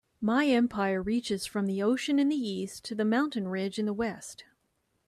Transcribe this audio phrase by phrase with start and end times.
[0.19, 3.93] My empire reaches from the ocean in the East to the mountain ridge in the
[3.93, 4.45] West.